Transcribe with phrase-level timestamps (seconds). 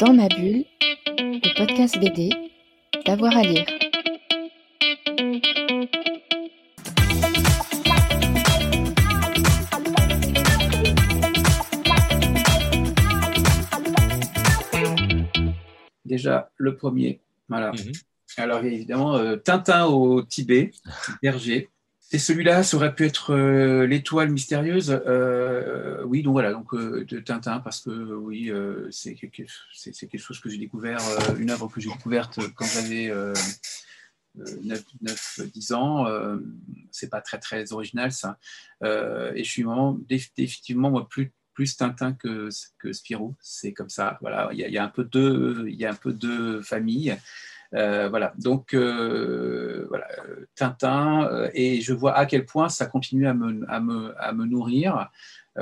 [0.00, 0.64] Dans ma bulle,
[1.18, 2.30] le podcast BD,
[3.04, 3.66] d'avoir à lire.
[16.06, 17.20] Déjà, le premier.
[17.50, 17.72] Voilà.
[17.72, 17.92] Mhm.
[18.38, 20.70] Alors, évidemment, euh, Tintin au Tibet,
[21.22, 21.68] Berger.
[22.12, 25.00] Et celui-là, ça aurait pu être euh, l'étoile mystérieuse.
[25.06, 28.52] Euh, oui, donc voilà, donc de Tintin, parce que oui,
[28.90, 29.46] c'est quelque,
[30.18, 31.00] chose que j'ai découvert,
[31.38, 33.12] une œuvre que j'ai découverte quand j'avais
[34.36, 36.06] 9-10 ans.
[36.90, 38.38] c'est pas très très original ça.
[38.82, 41.32] et je suis vraiment définitivement moi plus
[41.76, 43.36] Tintin que, que Spirou.
[43.40, 44.18] C'est comme ça.
[44.20, 47.16] Voilà, il y, a, un peu de, il y a un peu de famille.
[47.74, 50.08] Euh, voilà, donc euh, voilà,
[50.56, 54.32] Tintin, euh, et je vois à quel point ça continue à me, à me, à
[54.32, 55.08] me nourrir.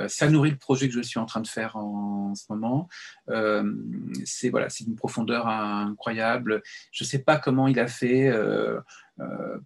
[0.06, 2.88] ça nourrit le projet que je suis en train de faire en, ce moment.
[4.24, 6.62] c'est voilà, c'est une profondeur incroyable.
[6.92, 8.32] Je ne sais pas comment il a fait.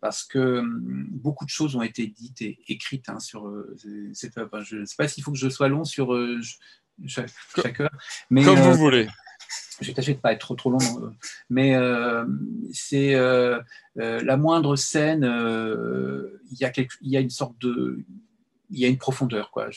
[0.01, 3.53] parce que hum, beaucoup de choses ont été dites et écrites hein, sur
[4.15, 4.63] cette œuvre.
[4.63, 6.17] Je ne sais pas s'il faut que je sois long sur
[7.07, 7.91] chaque, chaque, heure.
[8.31, 9.09] Mais, Comme vous voulez
[9.83, 11.11] je vais tâcher de pas être trop trop long, euh,
[11.51, 12.25] mais euh,
[12.73, 13.61] c'est euh,
[13.97, 15.23] la moindre scène,
[16.51, 16.59] il
[17.03, 18.05] y, a une sorte de
[18.71, 19.69] il y a une profondeur quoi.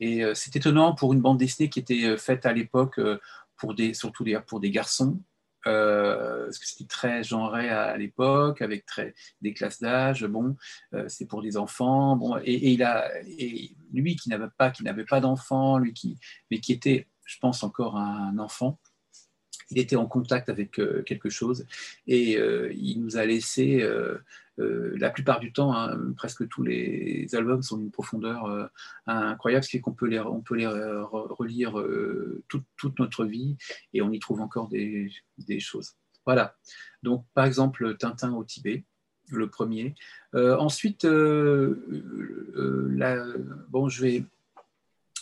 [0.00, 3.00] Et c'est étonnant pour une bande dessinée qui était faite à l'époque
[3.56, 5.18] pour des surtout pour des garçons.
[5.64, 8.84] parce que c'était très genré à, l'époque, avec
[9.42, 10.24] des classes d'âge.
[10.26, 10.56] Bon,
[11.08, 12.14] c'est pour des enfants.
[12.16, 12.78] Bon, et,
[13.92, 16.16] lui qui n'avait pas, qui pas d'enfant, qui,
[16.52, 18.78] mais qui était, je pense encore un enfant,
[19.70, 21.66] il était en contact avec euh, quelque chose
[22.06, 24.18] et euh, il nous a laissé, euh,
[24.58, 28.70] la plupart du temps, hein, presque tous les albums sont d'une profondeur
[29.06, 31.74] incroyable, ce qui fait qu'on peut les, on peut les relire
[32.48, 33.58] toute, notre vie
[33.92, 35.10] et on y trouve encore des,
[35.58, 35.96] choses.
[36.24, 36.56] Voilà.
[37.02, 38.84] Donc, par exemple, Tintin au Tibet,
[39.28, 39.94] le premier.
[40.32, 41.76] ensuite, bon,
[43.90, 44.24] je vais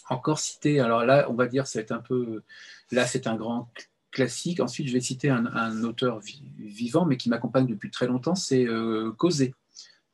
[0.08, 2.44] encore citer, alors là, on va dire, c'est un peu,
[2.92, 3.68] là, c'est un grand
[4.14, 4.60] classique.
[4.60, 6.20] Ensuite, je vais citer un, auteur
[6.58, 9.54] vivant, mais qui m'accompagne depuis très longtemps, c'est euh, Causé.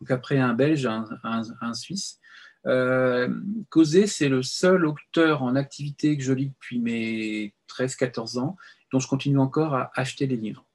[0.00, 2.19] Donc après un Belge, un, Suisse.
[2.66, 3.28] Euh,
[3.69, 8.56] Causé, c'est le seul auteur en activité que je lis depuis mes 13-14 ans,
[8.93, 10.67] dont je continue encore à acheter des livres.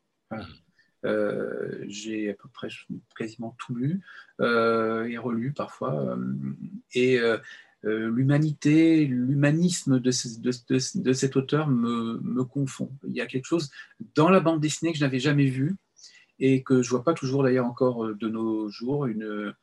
[1.04, 2.68] Euh, j'ai à peu près
[3.16, 4.02] quasiment tout lu
[4.42, 6.18] euh, et relu parfois.
[6.94, 7.38] et euh,
[7.86, 10.12] l'humanité, l'humanisme de,
[11.00, 12.92] de, cet auteur me, confond.
[13.08, 13.70] Il y a quelque chose
[14.16, 15.76] dans la bande dessinée que je n'avais jamais vu
[16.40, 19.54] et que je ne vois pas toujours d'ailleurs encore euh, de nos jours, une,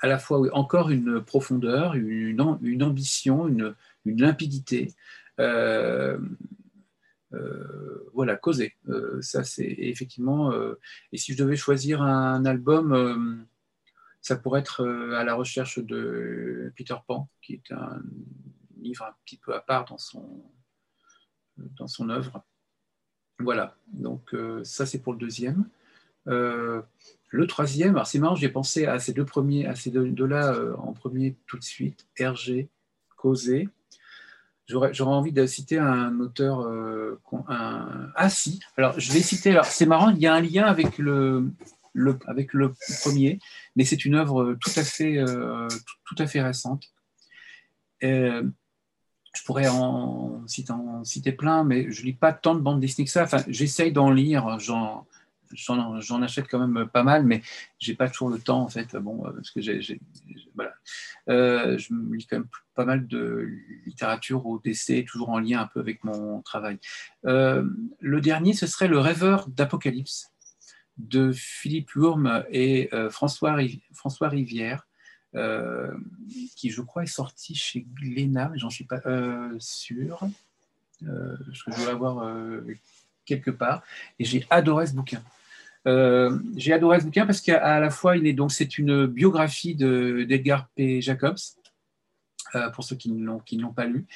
[0.00, 4.94] à la fois encore une profondeur, une, ambition, une, limpidité.
[5.38, 6.18] Euh,
[8.14, 8.74] voilà, causer.
[9.20, 10.52] ça, c'est effectivement.
[11.12, 13.46] et si je devais choisir un album
[14.20, 18.00] ça pourrait être euh, à la recherche de Peter Pan, qui est un
[18.80, 20.44] livre un petit peu à part dans son,
[21.56, 22.44] dans son œuvre.
[23.38, 25.68] Voilà, donc euh, ça c'est pour le deuxième.
[26.28, 26.82] Euh,
[27.30, 30.92] le troisième, alors c'est marrant, j'ai pensé à ces deux premiers, à ces deux-là en
[30.92, 32.68] premier tout de suite, Hergé,
[33.16, 33.68] Causé.
[34.66, 36.68] J'aurais envie de citer un auteur,
[37.34, 40.98] ah si, alors je vais citer, alors c'est marrant, il y a un lien avec
[40.98, 41.50] le,
[42.26, 43.38] avec le premier,
[43.76, 45.68] mais c'est une œuvre tout à fait, euh,
[46.04, 46.84] tout, à fait récente.
[48.04, 48.48] Euh,
[49.34, 53.24] je pourrais en citer, plein, mais je lis pas tant de bandes dessinées que ça.
[53.24, 55.06] Enfin, j'essaye d'en lire, j'en,
[55.52, 57.42] j'en, achète quand même pas mal, mais
[57.78, 58.96] j'ai pas toujours le temps en fait.
[58.96, 60.00] Bon, euh, parce que j'ai,
[60.54, 60.74] voilà.
[61.28, 63.48] je lis quand même pas mal de
[63.86, 66.78] littérature au décès, toujours en lien un peu avec mon travail.
[67.22, 70.29] le dernier, ce serait Le Rêveur d'Apocalypse
[71.08, 73.56] de Philippe Lourme et euh, François,
[73.92, 74.86] François Rivière,
[75.34, 75.92] euh,
[76.56, 80.20] qui je crois est sorti chez Glénat, mais j'en suis pas euh, sûr.
[81.00, 82.28] je dois l'avoir
[83.24, 83.82] quelque part.
[84.18, 85.22] Et j'ai adoré ce bouquin.
[86.56, 90.68] j'ai adoré ce bouquin parce qu'à la fois, il est donc c'est une biographie d'Edgar
[90.74, 91.00] P.
[91.00, 91.38] Jacobs,
[92.74, 94.06] pour ceux qui ne l'ont pas lu.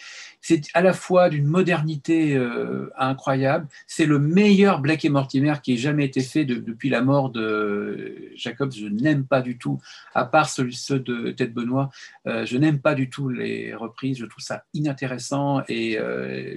[0.41, 5.75] C'est à la fois d'une modernité euh, incroyable, c'est le meilleur Blake et Mortimer qui
[5.75, 8.73] ait jamais été fait depuis la mort de Jacobs.
[8.73, 9.81] Je n'aime pas du tout,
[10.15, 11.91] à part ceux, de Ted Benoît,
[12.27, 15.99] euh, je n'aime pas du tout les reprises, je trouve ça inintéressant et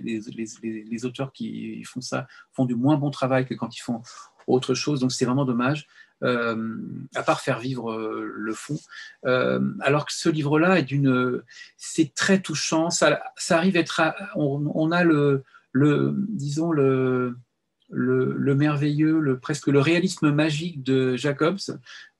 [0.03, 4.01] les, auteurs qui font ça font du moins bon travail que quand ils font
[4.47, 5.87] autre chose, donc c'est vraiment dommage.
[6.23, 6.77] Euh,
[7.13, 8.79] à part faire vivre euh, le fond.
[9.25, 11.43] Euh, alors que ce livre-là est d'une,
[11.77, 12.89] c'est très touchant.
[12.89, 14.01] Ça, ça arrive à être,
[14.35, 17.37] on, a le, le, disons, le,
[17.91, 21.59] le, merveilleux, le, presque le réalisme magique de Jacobs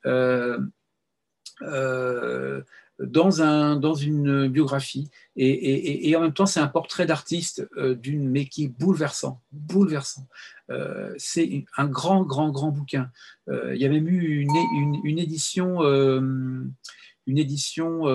[0.06, 0.60] euh,
[1.62, 2.62] euh,
[3.00, 5.10] dans, un, dans une biographie.
[5.36, 10.28] Et, en même temps, c'est un portrait d'artiste d'une, mais qui est bouleversant, bouleversant.
[11.18, 13.12] c'est un grand, grand, grand bouquin.
[13.48, 18.08] il y avait eu une, une édition, une édition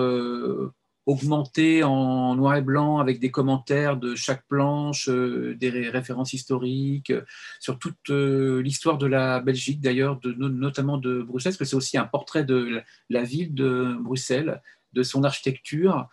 [1.05, 7.09] augmenté en noir et blanc avec des commentaires de chaque planche, euh, des références historiques
[7.11, 7.23] euh,
[7.59, 11.97] sur toute euh, l'histoire de la Belgique d'ailleurs, notamment de Bruxelles, parce que c'est aussi
[11.97, 14.61] un portrait de la ville de Bruxelles,
[14.93, 16.07] de son architecture.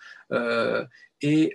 [1.23, 1.55] et,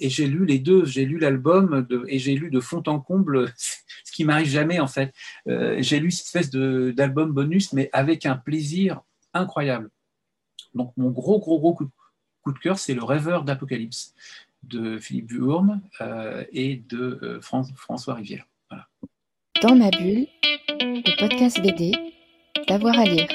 [0.00, 4.12] j'ai lu les deux, j'ai lu l'album et j'ai lu de fond en comble, ce
[4.12, 5.12] qui m'arrive jamais en fait.
[5.46, 9.00] j'ai lu cette espèce d'album bonus, mais avec un plaisir
[9.32, 9.90] incroyable.
[10.74, 11.88] Donc mon gros, gros, gros coup,
[12.44, 14.14] coup de cœur, c'est Le rêveur d'Apocalypse
[14.62, 18.46] de Philippe Vuurme euh, et de euh, François Rivière.
[19.62, 20.26] Dans ma bulle,
[20.68, 21.92] le podcast BD,
[22.68, 23.28] d'avoir à lire.